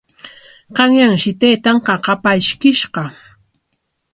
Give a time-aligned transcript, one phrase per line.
[0.77, 3.03] Qanyanshi taytan qaqapa ishkishqa.